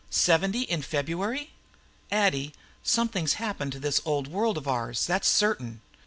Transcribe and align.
Seventy 0.09 0.63
in 0.63 0.81
February! 0.81 1.51
Addie, 2.11 2.53
something's 2.81 3.33
happened 3.33 3.71
to 3.73 3.79
this 3.79 4.01
old 4.03 4.27
world 4.27 4.57
of 4.57 4.67
ours. 4.67 5.05
That's 5.05 5.27
certain. 5.27 5.81